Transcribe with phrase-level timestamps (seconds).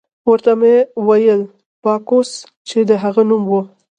[0.29, 0.75] ورته ومې
[1.07, 1.41] ویل:
[1.83, 2.29] باکوس،
[2.67, 3.61] چې د هغه نوم وو.